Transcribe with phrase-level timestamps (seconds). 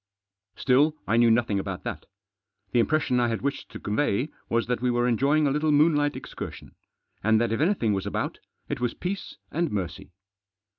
[0.55, 2.07] Still, I knew nothing about that.
[2.71, 6.15] The impression I had wished to convey was that we were enjoying a little moonlight
[6.15, 6.73] excursion,
[7.23, 10.09] and that if anything was about, it was peace and mercy.